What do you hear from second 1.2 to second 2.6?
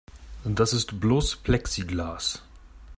Plexiglas.